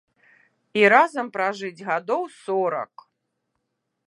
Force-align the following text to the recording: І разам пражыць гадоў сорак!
І 0.79 0.87
разам 0.93 1.29
пражыць 1.37 1.85
гадоў 1.91 2.23
сорак! 2.43 3.09